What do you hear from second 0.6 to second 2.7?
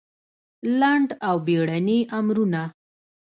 لنډ او بېړني امرونه